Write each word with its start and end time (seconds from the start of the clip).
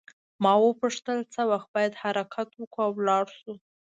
ما 0.43 0.53
وپوښتل 0.61 1.19
څه 1.33 1.41
وخت 1.51 1.67
باید 1.75 1.93
حرکت 2.03 2.49
وکړو 2.55 2.81
او 2.85 2.91
ولاړ 2.97 3.25
شو. 3.39 3.53